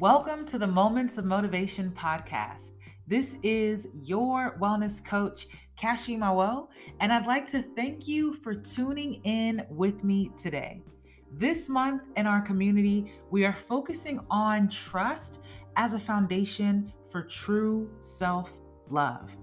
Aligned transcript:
Welcome 0.00 0.46
to 0.46 0.56
the 0.56 0.66
Moments 0.66 1.18
of 1.18 1.26
Motivation 1.26 1.90
podcast. 1.90 2.72
This 3.06 3.36
is 3.42 3.90
your 3.92 4.56
wellness 4.58 5.04
coach, 5.04 5.46
Kashi 5.76 6.16
Mawo, 6.16 6.68
and 7.00 7.12
I'd 7.12 7.26
like 7.26 7.46
to 7.48 7.60
thank 7.76 8.08
you 8.08 8.32
for 8.32 8.54
tuning 8.54 9.20
in 9.24 9.62
with 9.68 10.02
me 10.02 10.30
today. 10.38 10.82
This 11.30 11.68
month 11.68 12.04
in 12.16 12.26
our 12.26 12.40
community, 12.40 13.12
we 13.30 13.44
are 13.44 13.52
focusing 13.52 14.20
on 14.30 14.70
trust 14.70 15.42
as 15.76 15.92
a 15.92 15.98
foundation 15.98 16.90
for 17.06 17.20
true 17.20 17.90
self 18.00 18.56
love. 18.88 19.36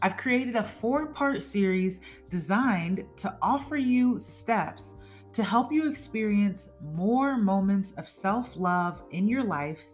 I've 0.00 0.16
created 0.16 0.54
a 0.54 0.64
four 0.64 1.08
part 1.08 1.42
series 1.42 2.00
designed 2.30 3.04
to 3.18 3.36
offer 3.42 3.76
you 3.76 4.18
steps 4.18 4.96
to 5.32 5.42
help 5.42 5.70
you 5.70 5.88
experience 5.88 6.70
more 6.82 7.36
moments 7.36 7.92
of 7.92 8.08
self 8.08 8.56
love 8.56 9.02
in 9.10 9.28
your 9.28 9.44
life 9.44 9.84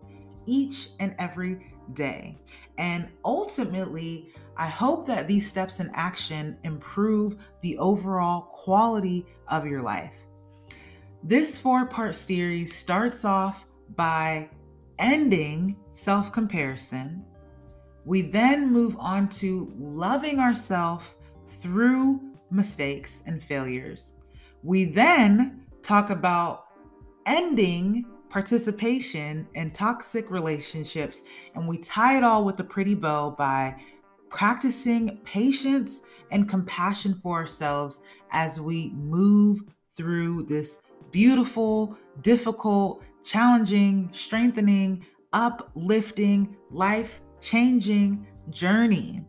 each 0.46 0.90
and 1.00 1.14
every 1.18 1.74
day. 1.92 2.38
And 2.78 3.08
ultimately, 3.24 4.32
I 4.56 4.68
hope 4.68 5.06
that 5.06 5.26
these 5.26 5.48
steps 5.48 5.80
in 5.80 5.90
action 5.94 6.58
improve 6.62 7.36
the 7.60 7.76
overall 7.78 8.42
quality 8.52 9.26
of 9.48 9.66
your 9.66 9.82
life. 9.82 10.26
This 11.22 11.58
four 11.58 11.86
part 11.86 12.14
series 12.14 12.74
starts 12.74 13.24
off 13.24 13.66
by 13.96 14.50
ending 14.98 15.76
self 15.90 16.32
comparison. 16.32 17.24
We 18.04 18.22
then 18.22 18.70
move 18.70 18.96
on 18.98 19.28
to 19.40 19.72
loving 19.78 20.38
ourselves 20.38 21.14
through 21.46 22.20
mistakes 22.50 23.22
and 23.26 23.42
failures. 23.42 24.20
We 24.62 24.84
then 24.84 25.66
talk 25.82 26.10
about 26.10 26.66
ending 27.26 28.04
participation 28.34 29.46
in 29.54 29.70
toxic 29.70 30.28
relationships, 30.28 31.22
and 31.54 31.68
we 31.68 31.78
tie 31.78 32.16
it 32.16 32.24
all 32.24 32.44
with 32.44 32.58
a 32.58 32.64
pretty 32.64 32.96
bow 32.96 33.30
by 33.30 33.80
practicing 34.28 35.16
patience 35.18 36.02
and 36.32 36.48
compassion 36.48 37.14
for 37.22 37.36
ourselves 37.36 38.02
as 38.32 38.60
we 38.60 38.90
move 38.94 39.60
through 39.96 40.42
this 40.42 40.82
beautiful, 41.12 41.96
difficult, 42.22 43.04
challenging, 43.22 44.10
strengthening, 44.12 45.06
uplifting, 45.32 46.56
life 46.72 47.20
changing 47.40 48.26
journey. 48.50 49.24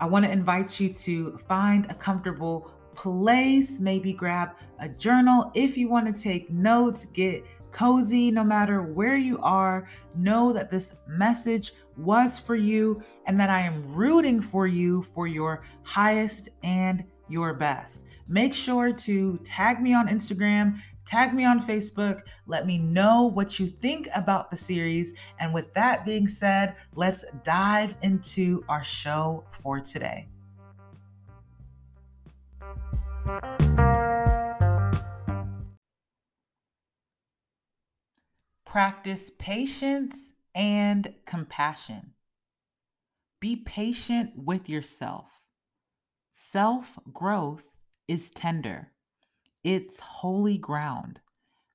I 0.00 0.06
want 0.06 0.24
to 0.24 0.32
invite 0.32 0.80
you 0.80 0.92
to 0.92 1.38
find 1.46 1.88
a 1.92 1.94
comfortable 1.94 2.72
place, 2.96 3.78
maybe 3.78 4.12
grab 4.12 4.50
a 4.80 4.88
journal 4.88 5.52
if 5.54 5.76
you 5.76 5.88
want 5.88 6.12
to 6.12 6.20
take 6.20 6.50
notes, 6.50 7.04
get 7.04 7.44
cozy 7.76 8.30
no 8.30 8.42
matter 8.42 8.80
where 8.82 9.16
you 9.16 9.38
are. 9.40 9.86
Know 10.14 10.52
that 10.52 10.70
this 10.70 10.96
message 11.06 11.74
was 11.96 12.38
for 12.38 12.56
you 12.56 13.02
and 13.26 13.38
that 13.38 13.50
I 13.50 13.60
am 13.60 13.94
rooting 13.94 14.40
for 14.40 14.66
you 14.66 15.02
for 15.02 15.26
your 15.26 15.64
highest 15.82 16.48
and 16.62 17.04
your 17.28 17.52
best. 17.52 18.06
Make 18.28 18.54
sure 18.54 18.92
to 18.92 19.38
tag 19.44 19.82
me 19.82 19.92
on 19.94 20.08
Instagram, 20.08 20.80
tag 21.04 21.34
me 21.34 21.44
on 21.44 21.60
Facebook. 21.60 22.22
Let 22.46 22.66
me 22.66 22.78
know 22.78 23.26
what 23.26 23.60
you 23.60 23.66
think 23.66 24.08
about 24.16 24.50
the 24.50 24.56
series. 24.56 25.18
And 25.38 25.52
with 25.52 25.72
that 25.74 26.06
being 26.06 26.28
said, 26.28 26.76
let's 26.94 27.24
dive 27.44 27.94
into 28.00 28.64
our 28.68 28.84
show 28.84 29.44
for 29.50 29.80
today. 29.80 30.28
Practice 38.76 39.30
patience 39.38 40.34
and 40.54 41.14
compassion. 41.24 42.12
Be 43.40 43.56
patient 43.56 44.32
with 44.36 44.68
yourself. 44.68 45.40
Self 46.32 46.98
growth 47.10 47.66
is 48.06 48.28
tender, 48.28 48.92
it's 49.64 50.00
holy 50.00 50.58
ground. 50.58 51.22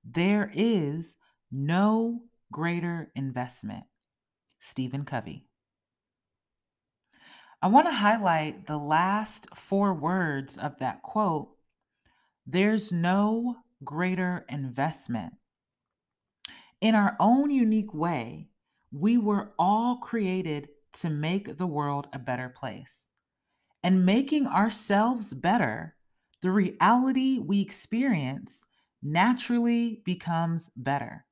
There 0.05 0.51
is 0.53 1.17
no 1.51 2.21
greater 2.51 3.11
investment. 3.15 3.85
Stephen 4.59 5.03
Covey. 5.03 5.47
I 7.63 7.67
want 7.69 7.87
to 7.87 7.93
highlight 7.93 8.67
the 8.67 8.77
last 8.77 9.47
four 9.55 9.95
words 9.95 10.55
of 10.55 10.77
that 10.77 11.01
quote. 11.01 11.49
There's 12.45 12.91
no 12.91 13.55
greater 13.83 14.45
investment. 14.49 15.33
In 16.81 16.95
our 16.95 17.15
own 17.19 17.51
unique 17.51 17.93
way, 17.93 18.49
we 18.91 19.17
were 19.17 19.53
all 19.59 19.97
created 19.97 20.69
to 20.93 21.11
make 21.11 21.57
the 21.57 21.67
world 21.67 22.07
a 22.11 22.19
better 22.19 22.49
place. 22.49 23.11
And 23.83 24.05
making 24.05 24.47
ourselves 24.47 25.31
better, 25.33 25.95
the 26.41 26.51
reality 26.51 27.37
we 27.39 27.61
experience 27.61 28.65
naturally 29.03 30.01
becomes 30.05 30.71
better. 30.75 31.25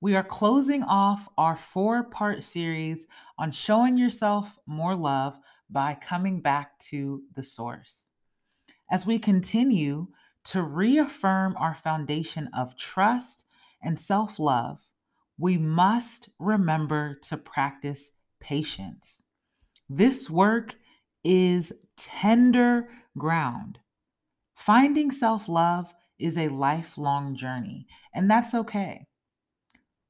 We 0.00 0.16
are 0.16 0.24
closing 0.24 0.82
off 0.84 1.28
our 1.36 1.56
four 1.56 2.04
part 2.04 2.42
series 2.42 3.06
on 3.38 3.50
showing 3.50 3.98
yourself 3.98 4.58
more 4.66 4.96
love 4.96 5.38
by 5.68 5.94
coming 5.94 6.40
back 6.40 6.78
to 6.78 7.22
the 7.34 7.42
source. 7.42 8.10
As 8.90 9.04
we 9.04 9.18
continue 9.18 10.06
to 10.44 10.62
reaffirm 10.62 11.56
our 11.58 11.74
foundation 11.74 12.48
of 12.54 12.76
trust 12.76 13.45
and 13.82 13.98
self 13.98 14.38
love, 14.38 14.80
we 15.38 15.58
must 15.58 16.30
remember 16.38 17.18
to 17.22 17.36
practice 17.36 18.12
patience. 18.40 19.22
This 19.88 20.30
work 20.30 20.76
is 21.24 21.72
tender 21.96 22.88
ground. 23.18 23.78
Finding 24.54 25.10
self 25.10 25.48
love 25.48 25.92
is 26.18 26.38
a 26.38 26.48
lifelong 26.48 27.36
journey, 27.36 27.86
and 28.14 28.30
that's 28.30 28.54
okay. 28.54 29.06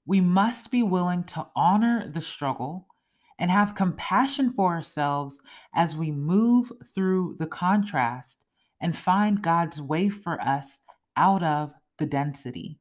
We 0.07 0.21
must 0.21 0.71
be 0.71 0.83
willing 0.83 1.25
to 1.25 1.49
honor 1.57 2.09
the 2.09 2.23
struggle 2.23 2.87
and 3.39 3.51
have 3.51 3.75
compassion 3.75 4.53
for 4.53 4.73
ourselves 4.73 5.43
as 5.75 5.97
we 5.97 6.11
move 6.11 6.71
through 6.95 7.35
the 7.39 7.47
contrast 7.47 8.45
and 8.81 8.97
find 8.97 9.43
God's 9.43 9.83
way 9.83 10.09
for 10.09 10.41
us 10.41 10.81
out 11.17 11.43
of 11.43 11.73
the 11.99 12.07
density. 12.07 12.79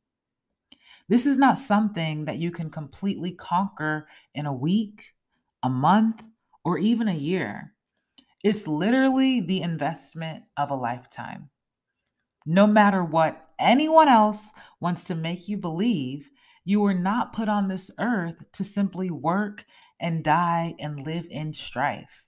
This 1.08 1.28
is 1.28 1.38
not 1.38 1.60
something 1.60 2.26
that 2.26 2.40
you 2.40 2.50
can 2.50 2.72
completely 2.72 3.32
conquer 3.34 4.08
in 4.34 4.48
a 4.48 4.54
week, 4.54 5.14
a 5.62 5.70
month, 5.70 6.24
or 6.64 6.80
even 6.80 7.08
a 7.08 7.14
year. 7.14 7.76
It's 8.44 8.68
literally 8.68 9.40
the 9.40 9.62
investment 9.62 10.46
of 10.58 10.72
a 10.72 10.76
lifetime. 10.76 11.52
No 12.48 12.66
matter 12.66 13.04
what 13.04 13.50
anyone 13.60 14.08
else 14.08 14.52
wants 14.80 15.04
to 15.06 15.16
make 15.16 15.48
you 15.48 15.58
believe, 15.58 16.32
you 16.64 16.82
were 16.82 16.96
not 16.96 17.34
put 17.34 17.50
on 17.50 17.68
this 17.68 17.92
earth 18.00 18.44
to 18.54 18.64
simply 18.64 19.12
work 19.12 19.64
and 20.00 20.24
die 20.24 20.74
and 20.80 21.04
live 21.04 21.28
in 21.30 21.54
strife. 21.54 22.26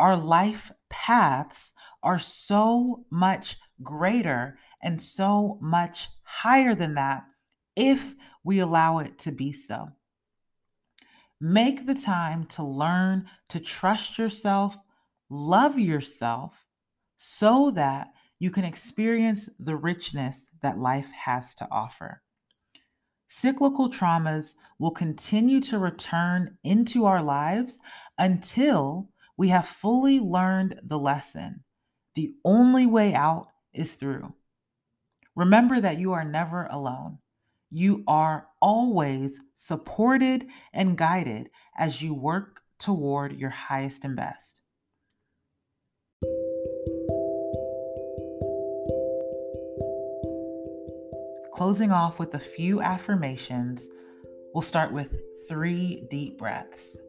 Our 0.00 0.16
life 0.16 0.72
paths 0.90 1.72
are 2.02 2.18
so 2.18 3.04
much 3.10 3.56
greater 3.80 4.58
and 4.82 5.00
so 5.00 5.58
much 5.60 6.08
higher 6.24 6.74
than 6.74 6.94
that 6.94 7.24
if 7.78 8.16
we 8.42 8.58
allow 8.58 8.98
it 8.98 9.18
to 9.20 9.30
be 9.30 9.52
so. 9.52 9.88
Make 11.40 11.86
the 11.86 11.94
time 11.94 12.44
to 12.46 12.64
learn 12.64 13.30
to 13.50 13.60
trust 13.60 14.18
yourself, 14.18 14.76
love 15.30 15.78
yourself, 15.78 16.66
so 17.16 17.70
that 17.70 18.12
you 18.40 18.50
can 18.50 18.64
experience 18.64 19.48
the 19.60 19.76
richness 19.76 20.50
that 20.60 20.78
life 20.78 21.10
has 21.12 21.54
to 21.56 21.68
offer. 21.70 22.22
Cyclical 23.28 23.90
traumas 23.90 24.54
will 24.78 24.90
continue 24.90 25.60
to 25.60 25.78
return 25.78 26.58
into 26.64 27.04
our 27.04 27.22
lives 27.22 27.78
until 28.18 29.08
we 29.36 29.48
have 29.48 29.66
fully 29.66 30.18
learned 30.18 30.80
the 30.82 30.98
lesson. 30.98 31.62
The 32.16 32.34
only 32.44 32.86
way 32.86 33.14
out 33.14 33.48
is 33.72 33.94
through. 33.94 34.34
Remember 35.36 35.80
that 35.80 35.98
you 35.98 36.12
are 36.12 36.24
never 36.24 36.66
alone. 36.66 37.18
You 37.70 38.02
are 38.06 38.46
always 38.62 39.38
supported 39.54 40.46
and 40.72 40.96
guided 40.96 41.50
as 41.76 42.02
you 42.02 42.14
work 42.14 42.60
toward 42.78 43.38
your 43.38 43.50
highest 43.50 44.04
and 44.04 44.16
best. 44.16 44.62
Closing 51.52 51.92
off 51.92 52.18
with 52.18 52.34
a 52.34 52.38
few 52.38 52.80
affirmations, 52.80 53.88
we'll 54.54 54.62
start 54.62 54.92
with 54.92 55.20
three 55.48 56.06
deep 56.08 56.38
breaths. 56.38 57.00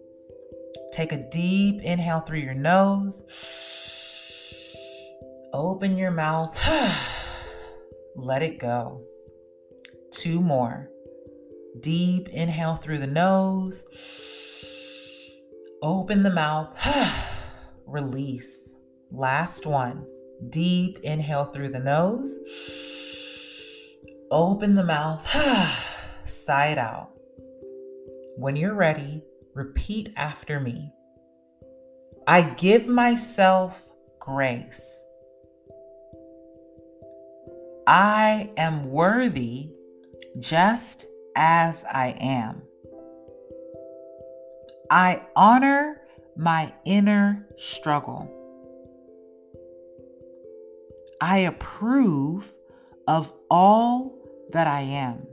Take 0.92 1.14
a 1.14 1.30
deep 1.30 1.82
inhale 1.84 2.20
through 2.20 2.40
your 2.40 2.56
nose. 2.56 3.24
Open 5.54 5.96
your 5.96 6.12
mouth. 6.12 6.58
Let 8.16 8.44
it 8.44 8.60
go. 8.60 9.09
Two 10.12 10.42
more. 10.42 10.90
Deep 11.82 12.30
inhale 12.30 12.76
through 12.76 12.98
the 12.98 13.08
nose. 13.08 13.84
Open 15.82 16.24
the 16.24 16.34
mouth. 16.34 16.76
Release. 17.86 18.76
Last 19.12 19.66
one. 19.66 20.06
Deep 20.50 20.98
inhale 21.04 21.46
through 21.46 21.70
the 21.70 21.80
nose. 21.80 22.40
Open 24.32 24.76
the 24.76 24.84
mouth. 24.84 25.28
Sigh 26.26 26.68
it 26.68 26.78
out. 26.78 27.12
When 28.38 28.56
you're 28.56 28.74
ready, 28.74 29.24
repeat 29.54 30.14
after 30.16 30.60
me. 30.60 30.92
I 32.28 32.42
give 32.42 32.88
myself 32.88 33.90
grace. 34.20 35.06
I 37.88 38.52
am 38.58 38.92
worthy 38.92 39.72
just 40.40 41.06
as 41.36 41.86
I 41.86 42.16
am. 42.20 42.62
I 44.92 45.26
honor 45.36 46.02
my 46.36 46.74
inner 46.86 47.48
struggle. 47.58 48.36
I 51.22 51.40
approve 51.40 52.52
of 53.08 53.32
all 53.50 54.18
that 54.52 54.68
I 54.68 54.82
am. 54.82 55.28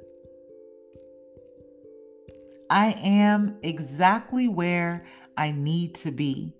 I 2.68 2.96
am 3.02 3.58
exactly 3.62 4.48
where 4.48 5.06
I 5.36 5.52
need 5.52 5.94
to 5.96 6.10
be. 6.10 6.52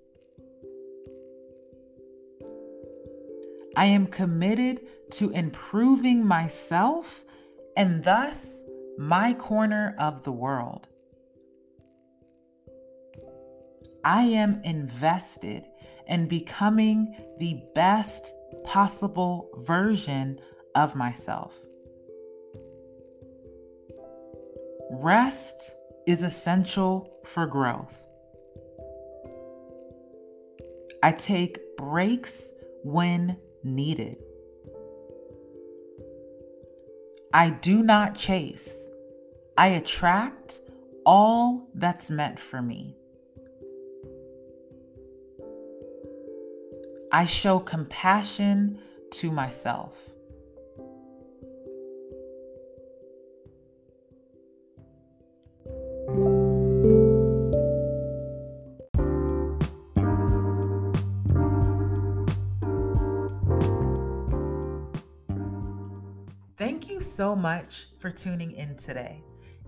I 3.76 3.86
am 3.86 4.06
committed 4.06 4.80
to 5.12 5.30
improving 5.30 6.24
myself 6.24 7.25
and 7.76 8.02
thus 8.02 8.64
my 8.98 9.34
corner 9.34 9.94
of 9.98 10.24
the 10.24 10.32
world. 10.32 10.88
I 14.04 14.22
am 14.22 14.60
invested 14.64 15.64
in 16.08 16.28
becoming 16.28 17.14
the 17.38 17.60
best 17.74 18.32
possible 18.64 19.50
version 19.58 20.38
of 20.74 20.94
myself. 20.94 21.58
Rest 24.90 25.72
is 26.06 26.22
essential 26.22 27.10
for 27.24 27.46
growth. 27.46 28.02
I 31.02 31.12
take 31.12 31.58
breaks 31.76 32.52
when 32.84 33.36
needed. 33.64 34.16
I 37.36 37.50
do 37.50 37.82
not 37.82 38.14
chase. 38.14 38.88
I 39.58 39.66
attract 39.66 40.60
all 41.04 41.68
that's 41.74 42.10
meant 42.10 42.40
for 42.40 42.62
me. 42.62 42.96
I 47.12 47.26
show 47.26 47.58
compassion 47.58 48.78
to 49.10 49.30
myself. 49.30 50.12
Thank 66.56 66.88
you 66.88 67.02
so 67.02 67.36
much 67.36 67.88
for 67.98 68.10
tuning 68.10 68.52
in 68.52 68.76
today. 68.76 69.22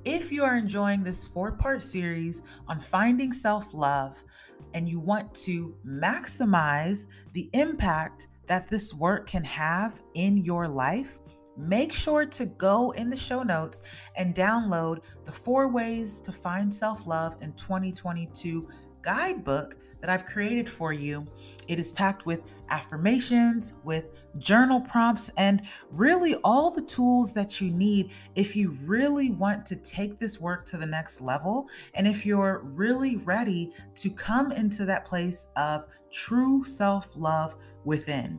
If 0.06 0.32
you 0.32 0.42
are 0.42 0.56
enjoying 0.56 1.02
this 1.02 1.26
four 1.26 1.52
part 1.52 1.82
series 1.82 2.44
on 2.66 2.80
finding 2.80 3.30
self 3.30 3.74
love 3.74 4.22
and 4.72 4.88
you 4.88 4.98
want 4.98 5.34
to 5.34 5.76
maximize 5.86 7.08
the 7.34 7.50
impact 7.52 8.28
that 8.46 8.68
this 8.68 8.94
work 8.94 9.26
can 9.26 9.44
have 9.44 10.00
in 10.14 10.38
your 10.38 10.66
life, 10.66 11.18
make 11.58 11.92
sure 11.92 12.24
to 12.24 12.46
go 12.46 12.92
in 12.92 13.10
the 13.10 13.16
show 13.18 13.42
notes 13.42 13.82
and 14.16 14.34
download 14.34 15.00
the 15.26 15.32
four 15.32 15.68
ways 15.68 16.20
to 16.20 16.32
find 16.32 16.72
self 16.72 17.06
love 17.06 17.36
in 17.42 17.52
2022 17.52 18.66
guidebook 19.08 19.76
that 20.02 20.10
I've 20.10 20.26
created 20.26 20.68
for 20.68 20.92
you. 20.92 21.26
It 21.66 21.78
is 21.78 21.90
packed 21.90 22.26
with 22.26 22.42
affirmations, 22.68 23.78
with 23.82 24.10
journal 24.36 24.82
prompts, 24.82 25.30
and 25.38 25.62
really 25.90 26.34
all 26.44 26.70
the 26.70 26.82
tools 26.82 27.32
that 27.32 27.58
you 27.58 27.70
need 27.70 28.12
if 28.34 28.54
you 28.54 28.76
really 28.84 29.30
want 29.30 29.64
to 29.66 29.76
take 29.76 30.18
this 30.18 30.38
work 30.38 30.66
to 30.66 30.76
the 30.76 30.86
next 30.86 31.22
level. 31.22 31.70
And 31.94 32.06
if 32.06 32.26
you're 32.26 32.60
really 32.64 33.16
ready 33.16 33.72
to 33.94 34.10
come 34.10 34.52
into 34.52 34.84
that 34.84 35.06
place 35.06 35.48
of 35.56 35.86
true 36.12 36.62
self 36.64 37.16
love 37.16 37.56
within. 37.84 38.38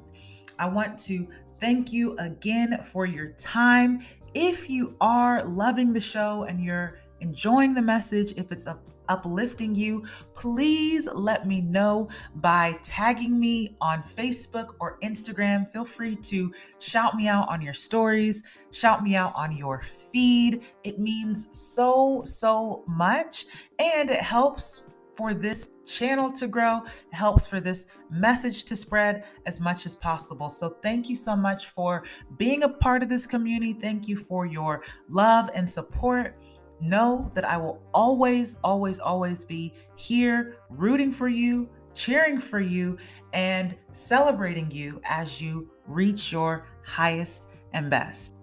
I 0.60 0.70
want 0.70 1.00
to 1.00 1.28
thank 1.60 1.92
you 1.92 2.16
again 2.18 2.80
for 2.84 3.08
your 3.08 3.32
time. 3.32 4.02
If 4.36 4.70
you 4.70 4.96
are 5.02 5.44
loving 5.44 5.94
the 5.94 6.00
show 6.00 6.44
and 6.44 6.64
you're 6.64 7.00
enjoying 7.22 7.74
the 7.74 7.82
message, 7.82 8.34
if 8.34 8.52
it's 8.52 8.68
of 8.68 8.78
uplifting 9.10 9.76
you, 9.76 10.06
please 10.34 11.08
let 11.14 11.46
me 11.46 11.62
know 11.62 12.08
by 12.36 12.78
tagging 12.84 13.40
me 13.40 13.76
on 13.82 14.02
Facebook 14.02 14.76
or 14.80 14.98
Instagram. 15.00 15.68
Feel 15.68 15.86
free 15.86 16.16
to 16.16 16.54
shout 16.80 17.16
me 17.16 17.28
out 17.28 17.50
on 17.50 17.62
your 17.62 17.74
stories, 17.74 18.44
shout 18.72 19.04
me 19.04 19.16
out 19.16 19.34
on 19.36 19.56
your 19.56 19.82
feed. 19.82 20.64
It 20.84 21.00
means 21.00 21.50
so, 21.52 22.22
so 22.24 22.84
much, 22.88 23.46
and 23.80 24.10
it 24.10 24.22
helps 24.22 24.86
for 25.14 25.34
this 25.34 25.70
channel 25.86 26.32
to 26.32 26.48
grow. 26.48 26.78
It 27.12 27.16
helps 27.16 27.46
for 27.46 27.60
this 27.60 27.88
message 28.10 28.64
to 28.66 28.76
spread 28.76 29.26
as 29.46 29.60
much 29.60 29.86
as 29.86 29.94
possible. 29.94 30.50
So, 30.50 30.78
thank 30.82 31.10
you 31.10 31.16
so 31.16 31.36
much 31.36 31.68
for 31.68 32.04
being 32.38 32.64
a 32.64 32.70
part 32.70 33.04
of 33.04 33.10
this 33.10 33.28
community. 33.28 33.74
Thank 33.74 34.08
you 34.08 34.16
for 34.16 34.46
your 34.46 34.84
love 35.10 35.50
and 35.54 35.70
support. 35.70 36.36
Know 36.82 37.30
that 37.34 37.44
I 37.44 37.58
will 37.58 37.82
always, 37.94 38.58
always, 38.64 39.00
always 39.00 39.44
be 39.44 39.74
here 39.96 40.58
rooting 40.70 41.12
for 41.12 41.28
you, 41.28 41.70
cheering 41.94 42.40
for 42.40 42.62
you, 42.62 42.98
and 43.34 43.76
celebrating 43.92 44.72
you 44.72 45.02
as 45.04 45.42
you 45.42 45.70
reach 45.88 46.32
your 46.32 46.68
highest 46.84 47.50
and 47.74 47.90
best. 47.90 48.36